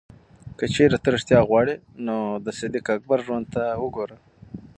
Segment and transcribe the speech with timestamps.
[0.57, 4.17] که چېرې ته ریښتیا غواړې، نو د صدیق اکبر ژوند ته وګوره.